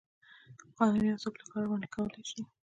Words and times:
قانون 0.77 1.03
یو 1.05 1.21
څوک 1.23 1.33
له 1.39 1.45
کار 1.51 1.65
منع 1.71 1.87
کولی 1.95 2.23
شي. 2.29 2.41